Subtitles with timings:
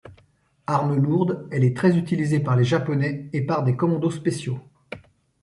[0.65, 4.59] Arme lourde, elle est très utilisée par les Japonais et par des commandos spéciaux.